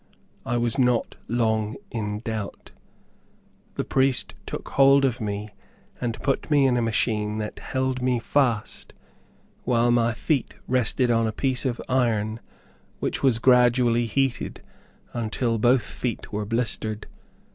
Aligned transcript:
I 0.47 0.57
was 0.57 0.79
not 0.79 1.15
long 1.27 1.75
in 1.91 2.21
doubt. 2.21 2.71
The 3.75 3.83
priest 3.83 4.33
took 4.47 4.69
hold 4.69 5.05
of 5.05 5.21
me 5.21 5.49
and 6.01 6.19
put 6.23 6.49
me 6.49 6.65
into 6.65 6.79
a 6.79 6.81
machine 6.81 7.37
that 7.37 7.59
held 7.59 8.01
me 8.01 8.17
fast, 8.17 8.93
while 9.63 9.91
my 9.91 10.13
feet 10.13 10.55
rested 10.67 11.11
on 11.11 11.27
a 11.27 11.31
piece 11.31 11.65
of 11.65 11.79
iron 11.87 12.39
which 12.99 13.21
was 13.21 13.37
gradually 13.37 14.07
heated 14.07 14.63
until 15.13 15.59
both 15.59 15.83
feet 15.83 16.33
were 16.33 16.45
blistered. 16.45 17.05